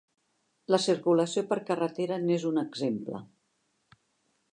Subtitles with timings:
[0.75, 3.21] La circulació per carretera n'és un exemple.